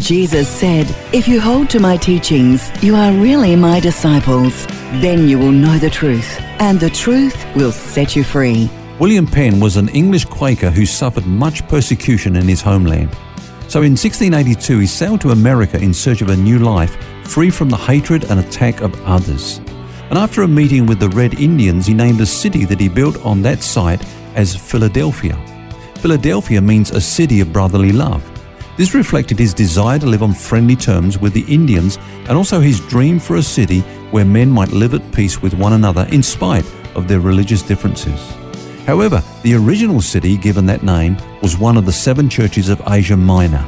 Jesus 0.00 0.46
said, 0.46 0.86
If 1.14 1.26
you 1.26 1.40
hold 1.40 1.70
to 1.70 1.80
my 1.80 1.96
teachings, 1.96 2.70
you 2.82 2.94
are 2.94 3.12
really 3.12 3.56
my 3.56 3.80
disciples. 3.80 4.66
Then 5.00 5.26
you 5.26 5.38
will 5.38 5.52
know 5.52 5.78
the 5.78 5.88
truth, 5.88 6.38
and 6.60 6.78
the 6.78 6.90
truth 6.90 7.46
will 7.56 7.72
set 7.72 8.14
you 8.14 8.22
free. 8.22 8.70
William 9.00 9.26
Penn 9.26 9.58
was 9.58 9.76
an 9.76 9.88
English 9.88 10.26
Quaker 10.26 10.70
who 10.70 10.84
suffered 10.84 11.26
much 11.26 11.66
persecution 11.68 12.36
in 12.36 12.46
his 12.46 12.60
homeland. 12.60 13.10
So 13.68 13.82
in 13.82 13.92
1682, 13.92 14.78
he 14.78 14.86
sailed 14.86 15.22
to 15.22 15.30
America 15.30 15.78
in 15.78 15.94
search 15.94 16.20
of 16.20 16.28
a 16.28 16.36
new 16.36 16.58
life, 16.58 16.96
free 17.24 17.50
from 17.50 17.70
the 17.70 17.76
hatred 17.76 18.30
and 18.30 18.38
attack 18.38 18.82
of 18.82 18.94
others. 19.06 19.58
And 20.10 20.18
after 20.18 20.42
a 20.42 20.48
meeting 20.48 20.86
with 20.86 21.00
the 21.00 21.08
Red 21.08 21.40
Indians, 21.40 21.86
he 21.86 21.94
named 21.94 22.20
a 22.20 22.26
city 22.26 22.64
that 22.66 22.80
he 22.80 22.88
built 22.88 23.24
on 23.24 23.42
that 23.42 23.62
site 23.62 24.04
as 24.34 24.54
Philadelphia. 24.54 25.36
Philadelphia 25.96 26.60
means 26.60 26.90
a 26.90 27.00
city 27.00 27.40
of 27.40 27.52
brotherly 27.52 27.92
love. 27.92 28.22
This 28.76 28.92
reflected 28.92 29.38
his 29.38 29.54
desire 29.54 29.98
to 29.98 30.06
live 30.06 30.22
on 30.22 30.34
friendly 30.34 30.76
terms 30.76 31.18
with 31.18 31.32
the 31.32 31.46
Indians 31.52 31.96
and 32.28 32.32
also 32.32 32.60
his 32.60 32.78
dream 32.80 33.18
for 33.18 33.36
a 33.36 33.42
city 33.42 33.80
where 34.10 34.24
men 34.26 34.50
might 34.50 34.68
live 34.68 34.92
at 34.92 35.12
peace 35.12 35.40
with 35.40 35.54
one 35.54 35.72
another 35.72 36.06
in 36.12 36.22
spite 36.22 36.66
of 36.94 37.08
their 37.08 37.20
religious 37.20 37.62
differences. 37.62 38.20
However, 38.84 39.22
the 39.42 39.54
original 39.54 40.02
city 40.02 40.36
given 40.36 40.66
that 40.66 40.82
name 40.82 41.16
was 41.40 41.56
one 41.56 41.78
of 41.78 41.86
the 41.86 41.92
seven 41.92 42.28
churches 42.28 42.68
of 42.68 42.82
Asia 42.86 43.16
Minor. 43.16 43.66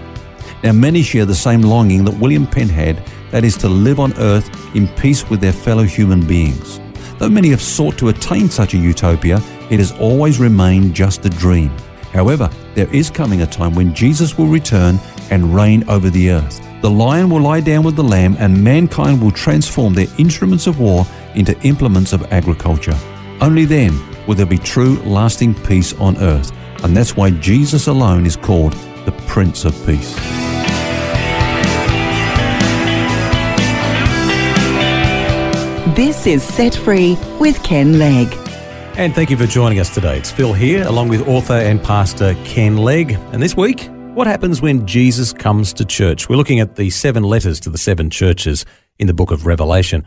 Now, 0.62 0.72
many 0.72 1.02
share 1.02 1.24
the 1.24 1.34
same 1.34 1.62
longing 1.62 2.04
that 2.04 2.18
William 2.18 2.46
Penn 2.46 2.68
had, 2.68 3.02
that 3.30 3.44
is, 3.44 3.56
to 3.58 3.68
live 3.68 4.00
on 4.00 4.12
earth 4.18 4.50
in 4.76 4.88
peace 4.88 5.28
with 5.30 5.40
their 5.40 5.52
fellow 5.52 5.84
human 5.84 6.26
beings. 6.26 6.80
Though 7.18 7.30
many 7.30 7.48
have 7.48 7.62
sought 7.62 7.96
to 7.98 8.10
attain 8.10 8.50
such 8.50 8.74
a 8.74 8.78
utopia, 8.78 9.36
it 9.70 9.78
has 9.78 9.92
always 9.92 10.38
remained 10.38 10.94
just 10.94 11.24
a 11.24 11.30
dream. 11.30 11.74
However, 12.12 12.50
there 12.74 12.92
is 12.94 13.10
coming 13.10 13.42
a 13.42 13.46
time 13.46 13.74
when 13.74 13.94
Jesus 13.94 14.38
will 14.38 14.46
return 14.46 14.98
and 15.30 15.54
reign 15.54 15.88
over 15.88 16.10
the 16.10 16.30
earth. 16.30 16.64
The 16.80 16.90
lion 16.90 17.28
will 17.28 17.40
lie 17.40 17.60
down 17.60 17.82
with 17.84 17.96
the 17.96 18.04
lamb, 18.04 18.36
and 18.38 18.62
mankind 18.62 19.20
will 19.20 19.32
transform 19.32 19.94
their 19.94 20.06
instruments 20.18 20.66
of 20.66 20.78
war 20.78 21.06
into 21.34 21.58
implements 21.62 22.12
of 22.12 22.32
agriculture. 22.32 22.96
Only 23.40 23.64
then 23.64 23.98
will 24.26 24.34
there 24.34 24.46
be 24.46 24.58
true, 24.58 24.98
lasting 25.00 25.54
peace 25.54 25.92
on 25.94 26.16
earth. 26.18 26.52
And 26.84 26.96
that's 26.96 27.16
why 27.16 27.30
Jesus 27.30 27.88
alone 27.88 28.26
is 28.26 28.36
called 28.36 28.72
the 29.04 29.12
Prince 29.26 29.64
of 29.64 29.74
Peace. 29.84 30.14
This 35.96 36.28
is 36.28 36.44
Set 36.44 36.76
Free 36.76 37.18
with 37.40 37.60
Ken 37.64 37.98
Legg. 37.98 38.47
And 38.98 39.14
thank 39.14 39.30
you 39.30 39.36
for 39.36 39.46
joining 39.46 39.78
us 39.78 39.94
today. 39.94 40.18
It's 40.18 40.32
Phil 40.32 40.52
here, 40.52 40.84
along 40.84 41.06
with 41.06 41.28
author 41.28 41.52
and 41.52 41.80
pastor 41.80 42.34
Ken 42.44 42.78
Legg. 42.78 43.12
And 43.32 43.40
this 43.40 43.56
week, 43.56 43.88
what 44.14 44.26
happens 44.26 44.60
when 44.60 44.88
Jesus 44.88 45.32
comes 45.32 45.72
to 45.74 45.84
church? 45.84 46.28
We're 46.28 46.34
looking 46.34 46.58
at 46.58 46.74
the 46.74 46.90
seven 46.90 47.22
letters 47.22 47.60
to 47.60 47.70
the 47.70 47.78
seven 47.78 48.10
churches 48.10 48.66
in 48.98 49.06
the 49.06 49.14
book 49.14 49.30
of 49.30 49.46
Revelation. 49.46 50.04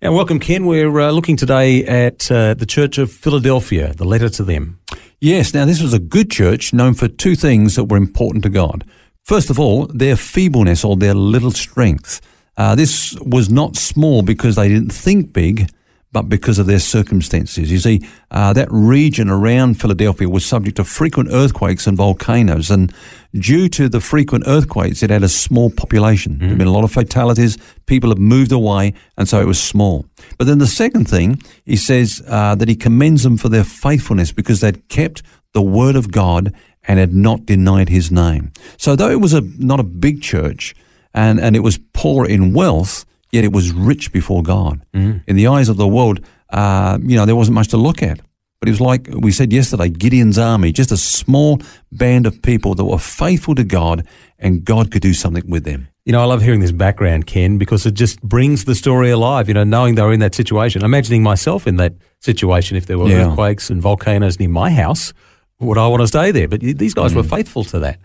And 0.00 0.14
welcome, 0.14 0.40
Ken. 0.40 0.64
We're 0.64 0.98
uh, 0.98 1.10
looking 1.10 1.36
today 1.36 1.84
at 1.84 2.32
uh, 2.32 2.54
the 2.54 2.64
Church 2.64 2.96
of 2.96 3.12
Philadelphia, 3.12 3.92
the 3.92 4.06
letter 4.06 4.30
to 4.30 4.44
them. 4.44 4.80
Yes, 5.20 5.52
now 5.52 5.66
this 5.66 5.82
was 5.82 5.92
a 5.92 5.98
good 5.98 6.30
church 6.30 6.72
known 6.72 6.94
for 6.94 7.08
two 7.08 7.34
things 7.34 7.76
that 7.76 7.84
were 7.84 7.98
important 7.98 8.44
to 8.44 8.48
God. 8.48 8.86
First 9.24 9.50
of 9.50 9.60
all, 9.60 9.88
their 9.88 10.16
feebleness 10.16 10.86
or 10.86 10.96
their 10.96 11.12
little 11.12 11.50
strength. 11.50 12.22
Uh, 12.56 12.74
this 12.76 13.14
was 13.20 13.50
not 13.50 13.76
small 13.76 14.22
because 14.22 14.56
they 14.56 14.70
didn't 14.70 14.94
think 14.94 15.34
big, 15.34 15.70
but 16.12 16.28
because 16.28 16.58
of 16.58 16.66
their 16.66 16.78
circumstances. 16.78 17.72
You 17.72 17.78
see, 17.78 18.06
uh, 18.30 18.52
that 18.52 18.68
region 18.70 19.30
around 19.30 19.80
Philadelphia 19.80 20.28
was 20.28 20.44
subject 20.44 20.76
to 20.76 20.84
frequent 20.84 21.30
earthquakes 21.32 21.86
and 21.86 21.96
volcanoes, 21.96 22.70
and 22.70 22.92
due 23.34 23.68
to 23.70 23.88
the 23.88 24.00
frequent 24.00 24.44
earthquakes, 24.46 25.02
it 25.02 25.10
had 25.10 25.22
a 25.22 25.28
small 25.28 25.70
population. 25.70 26.34
Mm. 26.34 26.38
There 26.38 26.48
have 26.50 26.58
been 26.58 26.66
a 26.66 26.72
lot 26.72 26.84
of 26.84 26.92
fatalities. 26.92 27.56
People 27.86 28.10
have 28.10 28.18
moved 28.18 28.52
away, 28.52 28.94
and 29.16 29.26
so 29.28 29.40
it 29.40 29.46
was 29.46 29.60
small. 29.60 30.04
But 30.38 30.46
then 30.46 30.58
the 30.58 30.66
second 30.66 31.08
thing, 31.08 31.42
he 31.64 31.76
says 31.76 32.22
uh, 32.28 32.54
that 32.56 32.68
he 32.68 32.76
commends 32.76 33.22
them 33.22 33.38
for 33.38 33.48
their 33.48 33.64
faithfulness 33.64 34.32
because 34.32 34.60
they'd 34.60 34.88
kept 34.88 35.22
the 35.54 35.62
word 35.62 35.96
of 35.96 36.12
God 36.12 36.54
and 36.84 36.98
had 36.98 37.14
not 37.14 37.46
denied 37.46 37.88
his 37.88 38.10
name. 38.10 38.52
So 38.76 38.96
though 38.96 39.10
it 39.10 39.20
was 39.20 39.32
a 39.32 39.42
not 39.58 39.80
a 39.80 39.84
big 39.84 40.20
church, 40.20 40.74
and, 41.14 41.38
and 41.40 41.54
it 41.56 41.60
was 41.60 41.78
poor 41.92 42.26
in 42.26 42.52
wealth, 42.52 43.04
yet 43.32 43.44
it 43.44 43.52
was 43.52 43.72
rich 43.72 44.12
before 44.12 44.42
God. 44.42 44.84
Mm. 44.94 45.22
In 45.26 45.36
the 45.36 45.48
eyes 45.48 45.68
of 45.68 45.76
the 45.76 45.88
world, 45.88 46.20
uh, 46.50 46.98
you 47.02 47.16
know, 47.16 47.26
there 47.26 47.36
wasn't 47.36 47.54
much 47.54 47.68
to 47.68 47.76
look 47.76 48.02
at. 48.02 48.20
But 48.60 48.68
it 48.68 48.72
was 48.72 48.80
like 48.80 49.08
we 49.10 49.32
said 49.32 49.52
yesterday, 49.52 49.88
Gideon's 49.88 50.38
army, 50.38 50.70
just 50.70 50.92
a 50.92 50.96
small 50.96 51.60
band 51.90 52.26
of 52.26 52.40
people 52.42 52.76
that 52.76 52.84
were 52.84 52.98
faithful 52.98 53.56
to 53.56 53.64
God, 53.64 54.06
and 54.38 54.64
God 54.64 54.92
could 54.92 55.02
do 55.02 55.14
something 55.14 55.50
with 55.50 55.64
them. 55.64 55.88
You 56.04 56.12
know, 56.12 56.20
I 56.20 56.26
love 56.26 56.42
hearing 56.42 56.60
this 56.60 56.70
background, 56.70 57.26
Ken, 57.26 57.58
because 57.58 57.86
it 57.86 57.94
just 57.94 58.22
brings 58.22 58.64
the 58.64 58.76
story 58.76 59.10
alive. 59.10 59.48
You 59.48 59.54
know, 59.54 59.64
knowing 59.64 59.96
they 59.96 60.02
were 60.02 60.12
in 60.12 60.20
that 60.20 60.36
situation, 60.36 60.84
imagining 60.84 61.24
myself 61.24 61.66
in 61.66 61.74
that 61.76 61.94
situation 62.20 62.76
if 62.76 62.86
there 62.86 62.98
were 62.98 63.08
yeah. 63.08 63.26
earthquakes 63.26 63.68
and 63.68 63.82
volcanoes 63.82 64.38
near 64.38 64.48
my 64.48 64.70
house, 64.70 65.12
would 65.58 65.78
I 65.78 65.88
want 65.88 66.02
to 66.02 66.06
stay 66.06 66.30
there? 66.30 66.46
But 66.46 66.60
these 66.60 66.94
guys 66.94 67.14
mm. 67.14 67.16
were 67.16 67.24
faithful 67.24 67.64
to 67.64 67.80
that. 67.80 67.98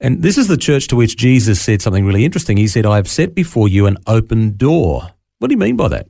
And 0.00 0.22
this 0.22 0.36
is 0.36 0.48
the 0.48 0.56
church 0.56 0.88
to 0.88 0.96
which 0.96 1.16
Jesus 1.16 1.60
said 1.60 1.80
something 1.80 2.04
really 2.04 2.24
interesting. 2.24 2.56
He 2.56 2.68
said, 2.68 2.84
I 2.84 2.96
have 2.96 3.08
set 3.08 3.34
before 3.34 3.68
you 3.68 3.86
an 3.86 3.96
open 4.06 4.56
door. 4.56 5.10
What 5.38 5.48
do 5.48 5.54
you 5.54 5.58
mean 5.58 5.76
by 5.76 5.88
that? 5.88 6.08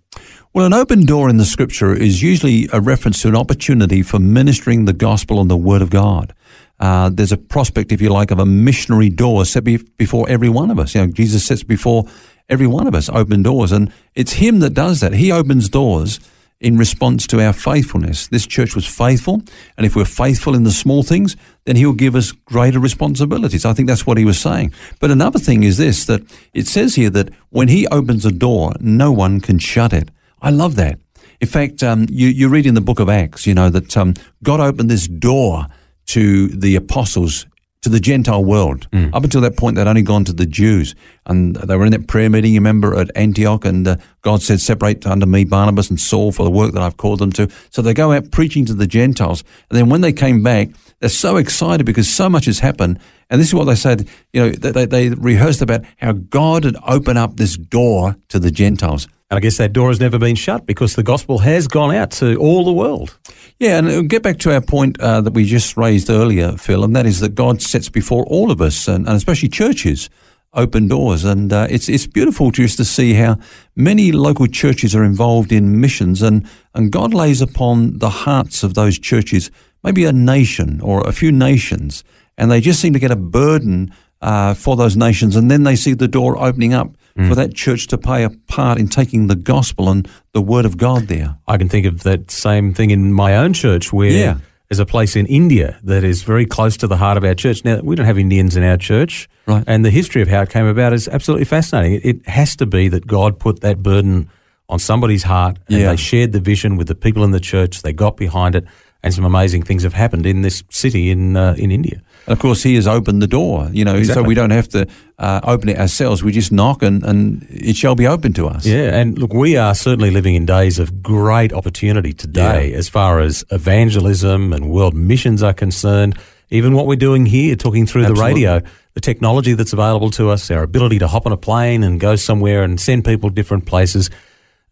Well, 0.52 0.66
an 0.66 0.72
open 0.72 1.04
door 1.04 1.28
in 1.28 1.36
the 1.36 1.44
scripture 1.44 1.92
is 1.92 2.22
usually 2.22 2.68
a 2.72 2.80
reference 2.80 3.22
to 3.22 3.28
an 3.28 3.36
opportunity 3.36 4.02
for 4.02 4.18
ministering 4.18 4.84
the 4.86 4.92
gospel 4.92 5.40
and 5.40 5.50
the 5.50 5.56
word 5.56 5.82
of 5.82 5.90
God. 5.90 6.34
Uh, 6.80 7.10
there's 7.12 7.32
a 7.32 7.36
prospect, 7.36 7.92
if 7.92 8.00
you 8.00 8.10
like, 8.10 8.30
of 8.30 8.38
a 8.38 8.46
missionary 8.46 9.08
door 9.08 9.44
set 9.44 9.64
be- 9.64 9.84
before 9.98 10.28
every 10.28 10.48
one 10.48 10.70
of 10.70 10.78
us. 10.78 10.94
You 10.94 11.02
know, 11.02 11.12
Jesus 11.12 11.44
sets 11.44 11.62
before 11.62 12.04
every 12.48 12.66
one 12.66 12.86
of 12.86 12.94
us 12.94 13.08
open 13.08 13.42
doors, 13.42 13.72
and 13.72 13.92
it's 14.14 14.34
Him 14.34 14.60
that 14.60 14.74
does 14.74 15.00
that. 15.00 15.14
He 15.14 15.32
opens 15.32 15.68
doors 15.68 16.20
in 16.60 16.78
response 16.78 17.26
to 17.26 17.40
our 17.44 17.52
faithfulness. 17.52 18.28
This 18.28 18.46
church 18.46 18.74
was 18.74 18.86
faithful, 18.86 19.42
and 19.76 19.84
if 19.84 19.94
we're 19.94 20.04
faithful 20.04 20.54
in 20.54 20.64
the 20.64 20.70
small 20.70 21.02
things, 21.02 21.36
then 21.64 21.76
He'll 21.76 21.92
give 21.92 22.14
us 22.14 22.32
greater 22.32 22.80
responsibilities. 22.80 23.64
I 23.64 23.72
think 23.72 23.88
that's 23.88 24.06
what 24.06 24.18
He 24.18 24.24
was 24.24 24.40
saying. 24.40 24.72
But 25.00 25.10
another 25.10 25.38
thing 25.38 25.62
is 25.62 25.76
this 25.76 26.04
that 26.06 26.22
it 26.54 26.66
says 26.66 26.94
here 26.94 27.10
that 27.10 27.32
when 27.50 27.68
He 27.68 27.86
opens 27.88 28.24
a 28.24 28.32
door, 28.32 28.72
no 28.80 29.12
one 29.12 29.40
can 29.40 29.58
shut 29.58 29.92
it. 29.92 30.10
I 30.40 30.50
love 30.50 30.76
that. 30.76 30.98
In 31.40 31.48
fact, 31.48 31.82
um, 31.82 32.06
you, 32.10 32.28
you 32.28 32.48
read 32.48 32.66
in 32.66 32.74
the 32.74 32.80
book 32.80 33.00
of 33.00 33.10
Acts, 33.10 33.46
you 33.46 33.54
know, 33.54 33.68
that 33.68 33.96
um, 33.96 34.14
God 34.42 34.60
opened 34.60 34.90
this 34.90 35.06
door 35.06 35.66
to 36.06 36.48
the 36.48 36.76
apostles 36.76 37.46
to 37.82 37.88
the 37.88 38.00
Gentile 38.00 38.44
world. 38.44 38.88
Mm. 38.90 39.14
Up 39.14 39.24
until 39.24 39.40
that 39.42 39.56
point, 39.56 39.76
they'd 39.76 39.86
only 39.86 40.02
gone 40.02 40.24
to 40.24 40.32
the 40.32 40.46
Jews. 40.46 40.94
And 41.26 41.56
they 41.56 41.76
were 41.76 41.84
in 41.84 41.92
that 41.92 42.08
prayer 42.08 42.28
meeting, 42.28 42.52
you 42.52 42.60
remember, 42.60 42.98
at 42.98 43.10
Antioch, 43.14 43.64
and 43.64 43.86
uh, 43.86 43.96
God 44.22 44.42
said, 44.42 44.60
Separate 44.60 45.06
unto 45.06 45.26
me 45.26 45.44
Barnabas 45.44 45.90
and 45.90 46.00
Saul 46.00 46.32
for 46.32 46.42
the 46.42 46.50
work 46.50 46.72
that 46.72 46.82
I've 46.82 46.96
called 46.96 47.20
them 47.20 47.32
to. 47.32 47.48
So 47.70 47.82
they 47.82 47.94
go 47.94 48.12
out 48.12 48.30
preaching 48.30 48.64
to 48.66 48.74
the 48.74 48.86
Gentiles. 48.86 49.44
And 49.70 49.78
then 49.78 49.88
when 49.88 50.00
they 50.00 50.12
came 50.12 50.42
back, 50.42 50.70
they're 51.00 51.10
so 51.10 51.36
excited 51.36 51.84
because 51.84 52.12
so 52.12 52.28
much 52.28 52.46
has 52.46 52.60
happened. 52.60 52.98
And 53.28 53.40
this 53.40 53.48
is 53.48 53.54
what 53.54 53.64
they 53.64 53.74
said, 53.74 54.08
you 54.32 54.40
know, 54.40 54.50
they, 54.50 54.86
they 54.86 55.08
rehearsed 55.10 55.62
about 55.62 55.84
how 55.98 56.12
God 56.12 56.64
had 56.64 56.76
opened 56.86 57.18
up 57.18 57.36
this 57.36 57.56
door 57.56 58.16
to 58.28 58.38
the 58.38 58.50
Gentiles. 58.50 59.08
And 59.28 59.38
I 59.38 59.40
guess 59.40 59.58
that 59.58 59.72
door 59.72 59.88
has 59.88 59.98
never 59.98 60.18
been 60.18 60.36
shut 60.36 60.66
because 60.66 60.94
the 60.94 61.02
gospel 61.02 61.38
has 61.38 61.66
gone 61.66 61.92
out 61.92 62.12
to 62.12 62.36
all 62.36 62.64
the 62.64 62.72
world. 62.72 63.18
Yeah, 63.58 63.78
and 63.78 64.08
get 64.08 64.22
back 64.22 64.38
to 64.40 64.54
our 64.54 64.60
point 64.60 65.00
uh, 65.00 65.20
that 65.20 65.32
we 65.32 65.44
just 65.44 65.76
raised 65.76 66.10
earlier, 66.10 66.52
Phil, 66.52 66.84
and 66.84 66.94
that 66.94 67.06
is 67.06 67.18
that 67.20 67.34
God 67.34 67.60
sets 67.60 67.88
before 67.88 68.24
all 68.26 68.52
of 68.52 68.60
us, 68.60 68.86
and, 68.86 69.06
and 69.06 69.16
especially 69.16 69.48
churches, 69.48 70.08
open 70.52 70.86
doors. 70.86 71.24
And 71.24 71.52
uh, 71.52 71.66
it's 71.68 71.88
it's 71.88 72.06
beautiful 72.06 72.52
just 72.52 72.76
to 72.76 72.84
see 72.84 73.14
how 73.14 73.38
many 73.74 74.12
local 74.12 74.46
churches 74.46 74.94
are 74.94 75.04
involved 75.04 75.50
in 75.50 75.80
missions, 75.80 76.22
and, 76.22 76.48
and 76.72 76.92
God 76.92 77.12
lays 77.12 77.40
upon 77.40 77.98
the 77.98 78.10
hearts 78.10 78.62
of 78.62 78.74
those 78.74 78.98
churches 78.98 79.50
maybe 79.82 80.04
a 80.04 80.12
nation 80.12 80.80
or 80.80 81.00
a 81.06 81.12
few 81.12 81.30
nations, 81.30 82.02
and 82.36 82.50
they 82.50 82.60
just 82.60 82.80
seem 82.80 82.92
to 82.92 82.98
get 82.98 83.12
a 83.12 83.16
burden 83.16 83.94
uh, 84.20 84.52
for 84.52 84.76
those 84.76 84.96
nations, 84.96 85.36
and 85.36 85.50
then 85.50 85.62
they 85.62 85.76
see 85.76 85.94
the 85.94 86.08
door 86.08 86.36
opening 86.36 86.74
up 86.74 86.88
mm. 87.16 87.28
for 87.28 87.34
that 87.34 87.54
church 87.54 87.86
to 87.88 87.98
play 87.98 88.24
a 88.24 88.30
part 88.30 88.78
in 88.78 88.88
taking 88.88 89.26
the 89.26 89.36
gospel 89.36 89.88
and 89.88 90.08
the 90.32 90.42
word 90.42 90.64
of 90.64 90.76
God 90.76 91.08
there. 91.08 91.36
I 91.46 91.56
can 91.56 91.68
think 91.68 91.86
of 91.86 92.02
that 92.02 92.30
same 92.30 92.74
thing 92.74 92.90
in 92.90 93.12
my 93.12 93.36
own 93.36 93.52
church 93.52 93.92
where 93.92 94.10
yeah. 94.10 94.38
there's 94.68 94.78
a 94.78 94.86
place 94.86 95.16
in 95.16 95.26
India 95.26 95.78
that 95.84 96.04
is 96.04 96.22
very 96.22 96.46
close 96.46 96.76
to 96.78 96.86
the 96.86 96.96
heart 96.96 97.16
of 97.16 97.24
our 97.24 97.34
church. 97.34 97.64
Now, 97.64 97.80
we 97.80 97.96
don't 97.96 98.06
have 98.06 98.18
Indians 98.18 98.56
in 98.56 98.62
our 98.62 98.76
church, 98.76 99.28
right. 99.46 99.64
and 99.66 99.84
the 99.84 99.90
history 99.90 100.22
of 100.22 100.28
how 100.28 100.42
it 100.42 100.50
came 100.50 100.66
about 100.66 100.92
is 100.92 101.08
absolutely 101.08 101.46
fascinating. 101.46 102.00
It 102.02 102.28
has 102.28 102.56
to 102.56 102.66
be 102.66 102.88
that 102.88 103.06
God 103.06 103.38
put 103.38 103.60
that 103.60 103.82
burden 103.82 104.28
on 104.68 104.78
somebody's 104.78 105.22
heart, 105.22 105.58
and 105.68 105.78
Yeah. 105.78 105.90
they 105.90 105.96
shared 105.96 106.32
the 106.32 106.40
vision 106.40 106.76
with 106.76 106.88
the 106.88 106.94
people 106.94 107.22
in 107.24 107.30
the 107.30 107.40
church. 107.40 107.82
They 107.82 107.92
got 107.92 108.16
behind 108.16 108.54
it, 108.54 108.64
and 109.02 109.14
some 109.14 109.24
amazing 109.24 109.62
things 109.62 109.84
have 109.84 109.94
happened 109.94 110.26
in 110.26 110.42
this 110.42 110.64
city 110.70 111.10
in 111.10 111.36
uh, 111.36 111.54
in 111.56 111.70
India. 111.70 112.02
And 112.26 112.32
of 112.32 112.38
course, 112.40 112.62
He 112.62 112.74
has 112.74 112.86
opened 112.86 113.22
the 113.22 113.26
door, 113.28 113.68
you 113.72 113.84
know, 113.84 114.02
so 114.02 114.22
we 114.22 114.34
don't 114.34 114.50
have 114.50 114.68
to 114.70 114.86
uh, 115.18 115.40
open 115.44 115.68
it 115.68 115.78
ourselves. 115.78 116.22
We 116.24 116.32
just 116.32 116.50
knock 116.50 116.82
and, 116.82 117.02
and 117.04 117.46
it 117.50 117.76
shall 117.76 117.94
be 117.94 118.06
open 118.06 118.32
to 118.34 118.48
us. 118.48 118.66
Yeah, 118.66 118.96
and 118.98 119.16
look, 119.18 119.32
we 119.32 119.56
are 119.56 119.74
certainly 119.74 120.10
living 120.10 120.34
in 120.34 120.44
days 120.46 120.78
of 120.78 121.02
great 121.02 121.52
opportunity 121.52 122.12
today 122.12 122.70
Yeah. 122.72 122.76
as 122.78 122.88
far 122.88 123.20
as 123.20 123.44
evangelism 123.50 124.52
and 124.52 124.68
world 124.70 124.94
missions 124.94 125.42
are 125.42 125.54
concerned. 125.54 126.18
Even 126.50 126.74
what 126.74 126.86
we're 126.86 126.96
doing 126.96 127.26
here, 127.26 127.56
talking 127.56 127.86
through 127.86 128.04
Absolutely. 128.04 128.42
the 128.44 128.48
radio, 128.50 128.70
the 128.94 129.00
technology 129.00 129.52
that's 129.54 129.72
available 129.72 130.10
to 130.12 130.30
us, 130.30 130.50
our 130.50 130.62
ability 130.62 130.98
to 131.00 131.08
hop 131.08 131.26
on 131.26 131.32
a 131.32 131.36
plane 131.36 131.82
and 131.82 131.98
go 132.00 132.14
somewhere 132.16 132.62
and 132.62 132.80
send 132.80 133.04
people 133.04 133.30
different 133.30 133.66
places. 133.66 134.10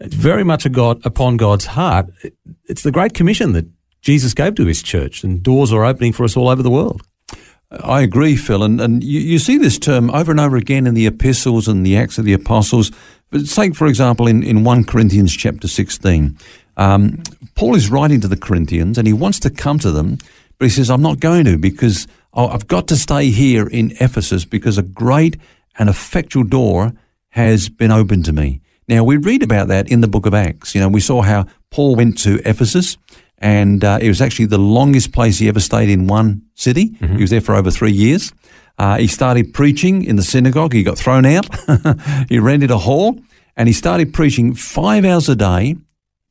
It's 0.00 0.14
very 0.14 0.44
much 0.44 0.66
a 0.66 0.68
God 0.68 1.00
upon 1.04 1.36
God's 1.36 1.66
heart. 1.66 2.06
It's 2.66 2.82
the 2.82 2.90
Great 2.92 3.14
Commission 3.14 3.52
that 3.52 3.66
Jesus 4.02 4.34
gave 4.34 4.54
to 4.56 4.66
His 4.66 4.82
church, 4.82 5.24
and 5.24 5.42
doors 5.42 5.72
are 5.72 5.84
opening 5.84 6.12
for 6.12 6.24
us 6.24 6.36
all 6.36 6.48
over 6.48 6.62
the 6.62 6.70
world. 6.70 7.02
I 7.82 8.02
agree, 8.02 8.36
Phil. 8.36 8.62
And, 8.62 8.80
and 8.80 9.02
you, 9.02 9.20
you 9.20 9.38
see 9.38 9.58
this 9.58 9.78
term 9.78 10.10
over 10.10 10.30
and 10.30 10.40
over 10.40 10.56
again 10.56 10.86
in 10.86 10.94
the 10.94 11.06
epistles 11.06 11.68
and 11.68 11.84
the 11.84 11.96
Acts 11.96 12.18
of 12.18 12.24
the 12.24 12.32
Apostles. 12.32 12.90
But 13.30 13.48
take, 13.48 13.74
for 13.74 13.86
example, 13.86 14.26
in, 14.26 14.42
in 14.42 14.64
1 14.64 14.84
Corinthians 14.84 15.34
chapter 15.34 15.66
16, 15.66 16.38
um, 16.76 17.22
Paul 17.54 17.74
is 17.74 17.90
writing 17.90 18.20
to 18.20 18.28
the 18.28 18.36
Corinthians 18.36 18.98
and 18.98 19.06
he 19.06 19.12
wants 19.12 19.40
to 19.40 19.50
come 19.50 19.78
to 19.80 19.90
them, 19.90 20.18
but 20.58 20.66
he 20.66 20.70
says, 20.70 20.90
I'm 20.90 21.02
not 21.02 21.20
going 21.20 21.44
to 21.44 21.58
because 21.58 22.06
I've 22.32 22.66
got 22.66 22.88
to 22.88 22.96
stay 22.96 23.30
here 23.30 23.66
in 23.66 23.92
Ephesus 24.00 24.44
because 24.44 24.78
a 24.78 24.82
great 24.82 25.36
and 25.78 25.88
effectual 25.88 26.44
door 26.44 26.92
has 27.30 27.68
been 27.68 27.90
opened 27.90 28.24
to 28.26 28.32
me. 28.32 28.60
Now, 28.86 29.02
we 29.02 29.16
read 29.16 29.42
about 29.42 29.68
that 29.68 29.90
in 29.90 30.00
the 30.02 30.08
book 30.08 30.26
of 30.26 30.34
Acts. 30.34 30.74
You 30.74 30.80
know, 30.80 30.88
we 30.88 31.00
saw 31.00 31.22
how 31.22 31.46
Paul 31.70 31.96
went 31.96 32.18
to 32.18 32.40
Ephesus 32.44 32.98
and 33.44 33.84
uh, 33.84 33.98
it 34.00 34.08
was 34.08 34.22
actually 34.22 34.46
the 34.46 34.56
longest 34.58 35.12
place 35.12 35.38
he 35.38 35.48
ever 35.48 35.60
stayed 35.60 35.90
in 35.90 36.06
one 36.06 36.40
city. 36.54 36.96
He 36.98 37.20
was 37.20 37.28
there 37.28 37.42
for 37.42 37.54
over 37.54 37.70
three 37.70 37.92
years. 37.92 38.32
Uh, 38.78 38.96
he 38.96 39.06
started 39.06 39.52
preaching 39.52 40.02
in 40.02 40.16
the 40.16 40.22
synagogue. 40.22 40.72
He 40.72 40.82
got 40.82 40.96
thrown 40.96 41.26
out. 41.26 41.46
he 42.30 42.38
rented 42.38 42.70
a 42.70 42.78
hall 42.78 43.20
and 43.54 43.68
he 43.68 43.74
started 43.74 44.14
preaching 44.14 44.54
five 44.54 45.04
hours 45.04 45.28
a 45.28 45.36
day 45.36 45.76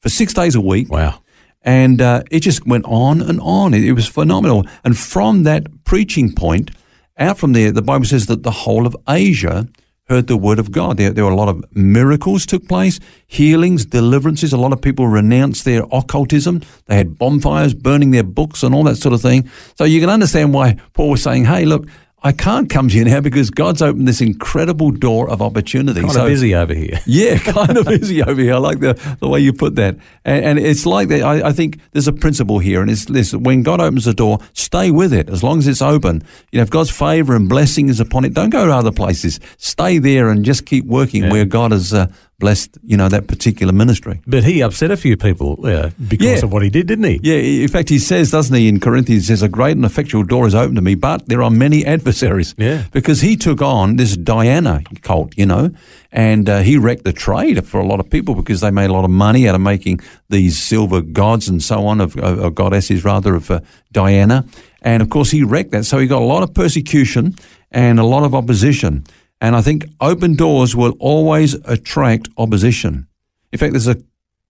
for 0.02 0.10
six 0.10 0.34
days 0.34 0.56
a 0.56 0.60
week. 0.60 0.90
Wow. 0.90 1.22
And 1.62 2.02
uh, 2.02 2.24
it 2.32 2.40
just 2.40 2.66
went 2.66 2.86
on 2.86 3.22
and 3.22 3.40
on. 3.42 3.76
It, 3.76 3.84
it 3.84 3.94
was 3.94 4.08
phenomenal. 4.08 4.66
And 4.84 4.98
from 4.98 5.44
that 5.44 5.68
preaching 5.84 6.34
point, 6.34 6.72
out 7.20 7.38
from 7.38 7.54
there, 7.54 7.72
the 7.72 7.84
Bible 7.84 8.06
says 8.06 8.26
that 8.26 8.42
the 8.42 8.52
whole 8.52 8.88
of 8.88 8.98
Asia 9.08 9.68
heard 10.10 10.28
the 10.28 10.38
word 10.38 10.60
of 10.60 10.72
God. 10.72 10.98
There, 10.98 11.12
there 11.12 11.24
were 11.24 11.32
a 11.32 11.36
lot 11.36 11.50
of 11.50 11.64
miracles 11.76 12.46
took 12.46 12.68
place, 12.68 13.00
healings, 13.26 13.86
deliverances. 13.86 14.54
A 14.54 14.58
lot 14.58 14.74
of 14.74 14.82
people 14.82 15.08
renounced 15.08 15.66
their 15.66 15.84
occultism. 15.92 16.62
They 16.86 16.96
had 16.96 17.18
bonfires 17.18 17.74
burning 17.74 18.12
their 18.12 18.24
books 18.24 18.64
and 18.64 18.76
all 18.76 18.84
that 18.84 18.98
sort 18.98 19.14
of 19.14 19.22
thing. 19.22 19.50
So 19.76 19.86
you 19.86 20.00
can 20.00 20.10
understand 20.10 20.54
why 20.54 20.78
Paul 20.94 21.12
was 21.12 21.24
saying, 21.24 21.46
hey, 21.46 21.66
look, 21.66 21.88
I 22.26 22.32
can't 22.32 22.70
come 22.70 22.88
to 22.88 22.96
you 22.98 23.04
now 23.04 23.20
because 23.20 23.50
God's 23.50 23.82
opened 23.82 24.08
this 24.08 24.22
incredible 24.22 24.92
door 24.92 25.30
of 25.30 25.42
opportunity. 25.42 26.00
Kind 26.00 26.14
So- 26.14 26.24
of 26.24 26.30
busy 26.30 26.56
over 26.56 26.74
here. 26.74 27.00
yeah, 27.06 27.38
kind 27.38 27.78
of 27.78 27.86
busy 27.86 28.24
over 28.24 28.40
here. 28.40 28.54
I 28.54 28.58
like 28.60 28.80
the, 28.80 28.94
the 29.20 29.28
way 29.28 29.42
you 29.42 29.52
put 29.52 29.76
that. 29.76 29.98
And, 30.24 30.46
and 30.46 30.60
it's 30.60 30.86
like 30.86 31.10
that. 31.10 31.22
I, 31.22 31.50
I 31.50 31.52
think 31.52 31.80
there's 31.92 32.08
a 32.08 32.14
principle 32.14 32.60
here, 32.60 32.82
and 32.82 32.90
it's 32.90 33.06
this: 33.06 33.34
when 33.34 33.62
God 33.62 33.82
opens 33.82 34.08
a 34.08 34.14
door, 34.14 34.40
stay 34.54 34.90
with 34.90 35.12
it 35.12 35.30
as 35.30 35.44
long 35.44 35.60
as 35.60 35.68
it's 35.68 35.82
open. 35.82 36.24
You 36.54 36.60
know, 36.60 36.64
if 36.64 36.70
God's 36.70 36.92
favor 36.92 37.36
and 37.36 37.50
blessing 37.50 37.90
is 37.90 38.00
upon 38.00 38.24
it, 38.24 38.34
don't 38.34 38.52
go 38.52 38.66
to 38.66 38.72
other 38.74 38.92
places. 38.94 39.42
Stay 39.58 39.98
there 39.98 40.30
and 40.30 40.46
just 40.46 40.66
keep 40.66 40.86
working 40.86 41.24
Yeah. 41.24 41.32
where 41.32 41.46
God 41.46 41.72
has 41.72 41.94
uh, 41.94 42.08
blessed. 42.44 42.78
You 42.92 42.98
know 42.98 43.10
that 43.10 43.28
particular 43.28 43.74
ministry. 43.74 44.16
But 44.28 44.44
he 44.44 44.64
upset 44.64 44.92
a 44.92 44.98
few 44.98 45.16
people 45.18 45.50
uh, 45.66 45.90
because 46.08 46.40
Yeah. 46.40 46.46
of 46.46 46.52
what 46.52 46.62
he 46.64 46.70
did, 46.70 46.88
didn't 46.88 47.06
he? 47.12 47.20
Yeah, 47.24 47.64
in 47.64 47.70
fact, 47.70 47.90
he 47.90 48.00
says, 48.00 48.32
doesn't 48.32 48.56
he, 48.56 48.68
in 48.68 48.80
Corinthians, 48.80 49.24
he 49.24 49.28
says, 49.34 49.42
a 49.44 49.48
great 49.48 49.76
and 49.78 49.86
effectual 49.86 50.24
door 50.24 50.46
is 50.48 50.54
open 50.56 50.76
to 50.76 50.82
me, 50.82 50.96
but 50.96 51.20
there 51.30 51.42
are 51.42 51.50
many 51.66 51.86
adversaries. 51.86 52.54
Yeah. 52.58 52.84
Because 52.92 53.22
he 53.28 53.36
took 53.38 53.62
on 53.62 53.96
this 53.98 54.18
Diana 54.18 54.82
cult, 55.02 55.38
you 55.38 55.46
know, 55.46 55.70
and 56.12 56.50
uh, 56.50 56.60
he 56.70 56.78
wrecked 56.78 57.04
the 57.06 57.14
trade 57.14 57.66
for 57.66 57.80
a 57.80 57.86
lot 57.88 58.00
of 58.00 58.10
people 58.10 58.36
because 58.36 58.60
they 58.62 58.72
made 58.72 58.90
a 58.90 58.94
lot 58.94 59.06
of 59.06 59.12
money 59.12 59.48
out 59.50 59.56
of 59.56 59.62
making 59.62 60.00
these 60.30 60.62
silver 60.62 61.02
gods 61.02 61.48
and 61.50 61.62
so 61.64 61.88
on, 61.88 62.02
of, 62.02 62.16
of, 62.18 62.40
of 62.40 62.54
goddesses 62.56 63.04
rather, 63.06 63.36
of 63.36 63.50
uh, 63.50 63.60
Diana. 63.92 64.44
And 64.82 65.02
of 65.02 65.10
course, 65.10 65.32
he 65.32 65.44
wrecked 65.44 65.72
that. 65.72 65.86
So 65.86 65.98
he 65.98 66.08
got 66.08 66.22
a 66.22 66.26
lot 66.36 66.44
of 66.44 66.54
persecution 66.54 67.36
and 67.72 68.00
a 68.00 68.04
lot 68.06 68.24
of 68.24 68.34
opposition. 68.36 69.04
And 69.44 69.56
I 69.56 69.62
think 69.62 69.86
open 70.00 70.36
doors 70.36 70.76
will 70.76 70.96
always 71.00 71.54
attract 71.66 72.30
opposition. 72.38 73.08
In 73.52 73.60
fact, 73.60 73.74
there's 73.74 73.88
a 73.88 73.98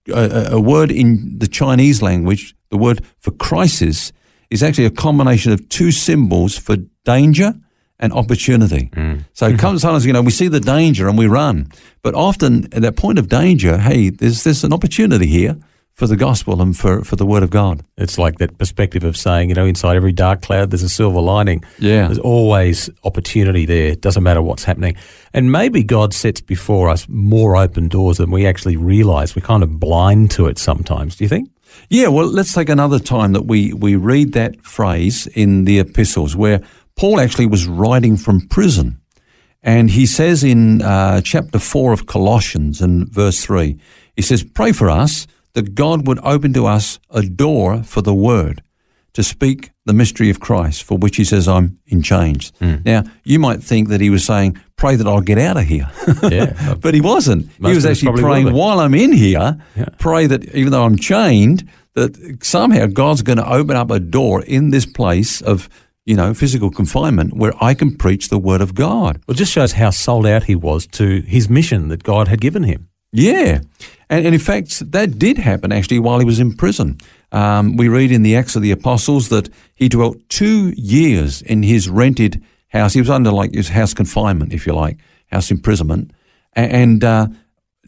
a, 0.09 0.49
a 0.51 0.59
word 0.59 0.91
in 0.91 1.39
the 1.39 1.47
Chinese 1.47 2.01
language, 2.01 2.55
the 2.69 2.77
word 2.77 3.05
for 3.19 3.31
crisis, 3.31 4.11
is 4.49 4.61
actually 4.61 4.85
a 4.85 4.91
combination 4.91 5.51
of 5.51 5.67
two 5.69 5.91
symbols 5.91 6.57
for 6.57 6.77
danger 7.05 7.53
and 7.99 8.11
opportunity. 8.13 8.89
Mm. 8.93 9.23
So 9.33 9.47
it 9.47 9.57
comes 9.59 9.81
sometimes, 9.81 10.05
you 10.05 10.13
know, 10.13 10.21
we 10.21 10.31
see 10.31 10.49
the 10.49 10.59
danger 10.59 11.07
and 11.07 11.17
we 11.17 11.27
run. 11.27 11.71
But 12.01 12.15
often 12.15 12.65
at 12.73 12.81
that 12.81 12.95
point 12.95 13.17
of 13.17 13.29
danger, 13.29 13.77
hey, 13.77 14.09
there's, 14.09 14.43
there's 14.43 14.63
an 14.63 14.73
opportunity 14.73 15.27
here 15.27 15.57
for 15.93 16.07
the 16.07 16.15
gospel 16.15 16.61
and 16.61 16.75
for, 16.75 17.03
for 17.03 17.15
the 17.15 17.25
word 17.25 17.43
of 17.43 17.51
God. 17.51 17.85
It's 17.97 18.17
like 18.17 18.39
that 18.39 18.57
perspective 18.57 19.03
of 19.03 19.15
saying, 19.15 19.49
you 19.49 19.55
know, 19.55 19.65
inside 19.65 19.95
every 19.95 20.11
dark 20.11 20.41
cloud, 20.41 20.71
there's 20.71 20.81
a 20.81 20.89
silver 20.89 21.21
lining. 21.21 21.63
Yeah. 21.77 22.07
There's 22.07 22.19
always 22.19 22.89
opportunity 23.03 23.65
there. 23.65 23.89
It 23.89 24.01
doesn't 24.01 24.23
matter 24.23 24.41
what's 24.41 24.63
happening. 24.63 24.95
And 25.33 25.51
maybe 25.51 25.83
God 25.83 26.13
sets 26.13 26.41
before 26.41 26.89
us 26.89 27.07
more 27.07 27.55
open 27.55 27.89
doors 27.89 28.17
than 28.17 28.31
we 28.31 28.47
actually 28.47 28.75
realize. 28.75 29.35
We're 29.35 29.45
kind 29.45 29.61
of 29.61 29.79
blind 29.79 30.31
to 30.31 30.47
it 30.47 30.57
sometimes. 30.57 31.15
Do 31.15 31.25
you 31.25 31.29
think? 31.29 31.49
Yeah, 31.89 32.07
well, 32.07 32.27
let's 32.27 32.53
take 32.53 32.69
another 32.69 32.99
time 32.99 33.33
that 33.33 33.45
we, 33.45 33.73
we 33.73 33.95
read 33.95 34.33
that 34.33 34.61
phrase 34.63 35.27
in 35.27 35.65
the 35.65 35.79
epistles 35.79 36.35
where 36.35 36.61
Paul 36.95 37.19
actually 37.19 37.47
was 37.47 37.67
writing 37.67 38.17
from 38.17 38.47
prison. 38.47 38.99
And 39.61 39.91
he 39.91 40.05
says 40.05 40.43
in 40.43 40.81
uh, 40.81 41.21
chapter 41.21 41.59
4 41.59 41.93
of 41.93 42.05
Colossians 42.05 42.81
and 42.81 43.07
verse 43.09 43.43
3, 43.43 43.77
he 44.15 44.21
says, 44.21 44.43
Pray 44.43 44.71
for 44.71 44.89
us 44.89 45.25
that 45.53 45.75
God 45.75 46.07
would 46.07 46.19
open 46.23 46.53
to 46.53 46.65
us 46.65 46.99
a 47.09 47.21
door 47.21 47.83
for 47.83 48.01
the 48.01 48.13
word 48.13 48.61
to 49.13 49.23
speak 49.23 49.69
the 49.85 49.93
mystery 49.93 50.29
of 50.31 50.39
Christ, 50.39 50.81
for 50.83 50.97
which 50.97 51.17
he 51.17 51.23
says, 51.23 51.47
I'm 51.47 51.77
in 51.85 52.01
chains. 52.01 52.51
Hmm. 52.59 52.77
Now, 52.83 53.03
you 53.23 53.37
might 53.37 53.61
think 53.61 53.89
that 53.89 54.01
he 54.01 54.09
was 54.09 54.25
saying, 54.25 54.57
Pray 54.75 54.95
that 54.95 55.05
I'll 55.07 55.21
get 55.21 55.37
out 55.37 55.55
of 55.57 55.63
here. 55.63 55.89
Yeah. 56.31 56.73
but 56.81 56.93
he 56.93 57.01
wasn't. 57.01 57.49
He 57.61 57.73
was 57.73 57.85
actually 57.85 58.19
praying 58.21 58.51
while 58.53 58.79
I'm 58.79 58.95
in 58.95 59.11
here, 59.13 59.57
Yeah. 59.75 59.85
pray 59.99 60.25
that 60.27 60.43
even 60.55 60.71
though 60.71 60.83
I'm 60.83 60.97
chained, 60.97 61.69
that 61.93 62.39
somehow 62.43 62.87
God's 62.87 63.21
going 63.21 63.37
to 63.37 63.47
open 63.49 63.75
up 63.75 63.91
a 63.91 63.99
door 63.99 64.41
in 64.43 64.71
this 64.71 64.85
place 64.87 65.41
of, 65.41 65.69
you 66.05 66.15
know, 66.15 66.33
physical 66.33 66.71
confinement 66.71 67.33
where 67.37 67.53
I 67.61 67.75
can 67.75 67.95
preach 67.95 68.29
the 68.29 68.39
word 68.39 68.61
of 68.61 68.73
God. 68.73 69.21
Well, 69.27 69.35
it 69.35 69.37
just 69.37 69.51
shows 69.51 69.73
how 69.73 69.91
sold 69.91 70.25
out 70.25 70.43
he 70.43 70.55
was 70.55 70.87
to 70.87 71.21
his 71.21 71.49
mission 71.49 71.89
that 71.89 72.01
God 72.03 72.27
had 72.27 72.41
given 72.41 72.63
him. 72.63 72.89
Yeah. 73.11 73.59
And, 74.13 74.27
and 74.27 74.35
in 74.35 74.41
fact, 74.41 74.91
that 74.91 75.17
did 75.17 75.39
happen 75.39 75.71
actually 75.71 75.97
while 75.97 76.19
he 76.19 76.25
was 76.25 76.39
in 76.39 76.55
prison. 76.55 76.99
Um, 77.31 77.77
we 77.77 77.87
read 77.87 78.11
in 78.11 78.21
the 78.21 78.35
Acts 78.35 78.55
of 78.55 78.61
the 78.61 78.69
Apostles 78.69 79.29
that 79.29 79.49
he 79.73 79.89
dwelt 79.89 80.17
two 80.29 80.71
years 80.77 81.41
in 81.41 81.63
his 81.63 81.89
rented 81.89 82.39
house. 82.67 82.93
He 82.93 83.01
was 83.01 83.09
under 83.09 83.31
like 83.31 83.55
his 83.55 83.69
house 83.69 83.95
confinement, 83.95 84.53
if 84.53 84.67
you 84.67 84.73
like, 84.73 84.99
house 85.31 85.49
imprisonment. 85.49 86.11
And 86.53 87.03
uh, 87.03 87.25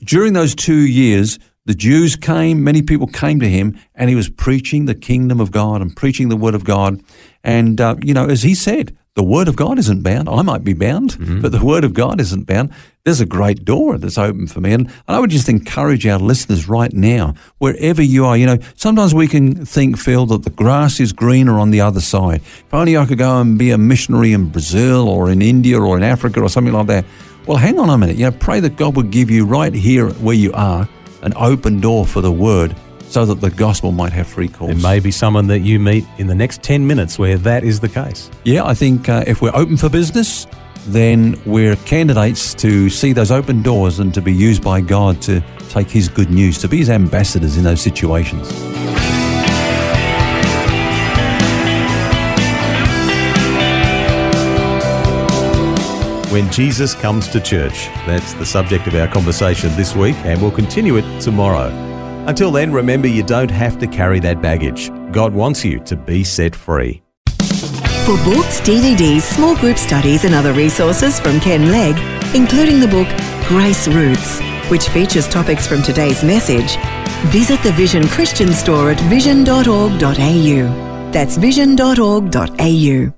during 0.04 0.34
those 0.34 0.56
two 0.56 0.88
years, 0.88 1.38
the 1.66 1.76
Jews 1.76 2.16
came, 2.16 2.64
many 2.64 2.82
people 2.82 3.06
came 3.06 3.40
to 3.40 3.48
him, 3.48 3.78
and 3.94 4.10
he 4.10 4.16
was 4.16 4.28
preaching 4.28 4.86
the 4.86 4.96
kingdom 4.96 5.40
of 5.40 5.52
God 5.52 5.80
and 5.80 5.96
preaching 5.96 6.30
the 6.30 6.38
word 6.38 6.56
of 6.56 6.64
God. 6.64 7.04
And, 7.44 7.80
uh, 7.80 7.98
you 8.02 8.16
know, 8.16 8.26
as 8.26 8.42
he 8.42 8.56
said, 8.56 8.98
the 9.16 9.24
word 9.24 9.48
of 9.48 9.56
God 9.56 9.80
isn't 9.80 10.04
bound. 10.04 10.28
I 10.28 10.42
might 10.42 10.66
be 10.66 10.74
bound, 10.74 11.12
mm-hmm. 11.14 11.40
but 11.42 11.54
the 11.54 11.64
word 11.64 11.86
of 11.86 11.94
God 11.94 12.20
isn't 12.20 12.44
bound. 12.44 12.72
There's 13.06 13.22
a 13.22 13.26
great 13.26 13.64
door 13.64 13.98
that's 13.98 14.18
open 14.18 14.48
for 14.48 14.60
me. 14.60 14.74
And 14.74 14.92
I 15.08 15.20
would 15.20 15.30
just 15.30 15.48
encourage 15.48 16.06
our 16.06 16.20
listeners 16.20 16.68
right 16.68 16.92
now, 16.92 17.34
wherever 17.58 18.02
you 18.02 18.26
are, 18.26 18.36
you 18.36 18.46
know, 18.46 18.58
sometimes 18.76 19.14
we 19.14 19.30
can 19.30 19.66
think, 19.66 19.98
Phil, 19.98 20.26
that 20.28 20.44
the 20.44 20.50
grass 20.50 21.00
is 21.00 21.14
greener 21.14 21.58
on 21.58 21.70
the 21.70 21.80
other 21.80 22.02
side. 22.02 22.42
If 22.42 22.74
only 22.74 22.98
I 22.98 23.06
could 23.06 23.18
go 23.18 23.40
and 23.40 23.58
be 23.58 23.72
a 23.72 23.78
missionary 23.78 24.34
in 24.34 24.50
Brazil 24.50 25.08
or 25.08 25.30
in 25.30 25.42
India 25.42 25.80
or 25.80 25.96
in 25.96 26.04
Africa 26.04 26.42
or 26.42 26.50
something 26.50 26.74
like 26.74 26.88
that. 26.88 27.06
Well, 27.48 27.58
hang 27.58 27.80
on 27.80 27.90
a 27.90 27.98
minute. 27.98 28.18
You 28.18 28.26
know, 28.26 28.32
pray 28.32 28.60
that 28.60 28.76
God 28.76 28.98
would 28.98 29.12
give 29.12 29.30
you 29.32 29.46
right 29.46 29.74
here 29.74 30.10
where 30.10 30.36
you 30.36 30.52
are 30.54 30.90
an 31.22 31.32
open 31.38 31.80
door 31.80 32.06
for 32.06 32.20
the 32.20 32.32
word 32.32 32.76
so 33.10 33.26
that 33.26 33.42
the 33.42 33.50
gospel 33.50 33.92
might 33.92 34.14
have 34.14 34.28
free 34.28 34.48
course. 34.48 34.74
There 34.74 34.82
may 34.82 35.00
be 35.00 35.12
someone 35.12 35.48
that 35.48 35.60
you 35.60 35.80
meet 35.80 36.06
in 36.18 36.28
the 36.28 36.36
next 36.36 36.62
10 36.64 36.86
minutes 36.86 37.18
where 37.18 37.38
that 37.40 37.64
is 37.64 37.80
the 37.80 37.90
case. 37.90 38.30
Yeah, 38.44 38.66
I 38.66 38.74
think 38.74 39.10
uh, 39.10 39.24
if 39.28 39.42
we're 39.42 39.56
open 39.56 39.78
for 39.78 39.90
business, 39.90 40.48
then 40.88 41.40
we're 41.46 41.76
candidates 41.78 42.54
to 42.56 42.90
see 42.90 43.14
those 43.14 43.32
open 43.32 43.62
doors 43.62 44.00
and 44.00 44.14
to 44.14 44.22
be 44.22 44.34
used 44.34 44.64
by 44.64 44.82
God 44.82 45.22
to 45.24 45.42
take 45.70 45.90
His 45.90 46.10
good 46.10 46.30
news, 46.30 46.58
to 46.60 46.68
be 46.68 46.78
His 46.78 46.90
ambassadors 46.90 47.58
in 47.58 47.64
those 47.64 47.82
situations. 47.82 48.52
when 56.36 56.52
Jesus 56.52 56.94
comes 56.94 57.30
to 57.30 57.40
church. 57.40 57.88
That's 58.06 58.34
the 58.34 58.46
subject 58.46 58.88
of 58.88 58.96
our 58.96 59.08
conversation 59.08 59.74
this 59.78 59.96
week, 59.96 60.18
and 60.26 60.42
we'll 60.42 60.52
continue 60.52 60.98
it 60.98 61.22
tomorrow. 61.22 61.70
Until 62.28 62.52
then, 62.52 62.72
remember 62.72 63.08
you 63.08 63.24
don't 63.24 63.52
have 63.52 63.78
to 63.80 63.88
carry 63.88 64.20
that 64.20 64.42
baggage. 64.42 64.92
God 65.12 65.34
wants 65.34 65.64
you 65.64 65.80
to 65.82 65.96
be 65.96 66.24
set 66.24 66.56
free. 66.56 67.02
For 68.06 68.18
books, 68.24 68.62
DVDs, 68.62 69.22
small 69.22 69.56
group 69.56 69.78
studies, 69.78 70.26
and 70.26 70.36
other 70.36 70.54
resources 70.54 71.20
from 71.20 71.40
Ken 71.40 71.72
Legg, 71.72 71.96
including 72.36 72.80
the 72.80 72.88
book 72.88 73.08
Grace 73.48 73.88
Roots, 73.88 74.40
which 74.70 74.90
features 74.90 75.28
topics 75.28 75.66
from 75.66 75.82
today's 75.82 76.24
message, 76.24 76.78
visit 77.32 77.62
the 77.64 77.72
Vision 77.72 78.08
Christian 78.08 78.54
store 78.54 78.92
at 78.92 79.00
vision.org.au. 79.02 81.12
That's 81.12 81.38
vision.org.au. 81.38 83.15